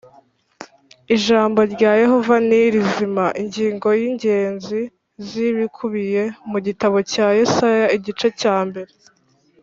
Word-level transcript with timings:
Ijambo 1.15 1.59
rya 1.73 1.91
Yehova 2.01 2.35
ni 2.47 2.61
rizima 2.73 3.25
Ingingo 3.41 3.87
z 3.97 4.01
ingenzi 4.11 4.79
z 5.27 5.29
ibikubiye 5.49 6.23
mu 6.51 6.57
gitabo 6.67 6.97
cya 7.11 7.27
Yesaya 7.39 7.85
igice 7.97 8.27
cya 8.41 8.57
mbere 8.67 8.91